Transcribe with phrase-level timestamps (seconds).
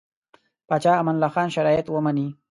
[0.67, 2.27] پاچا امان الله خان شرایط ومني.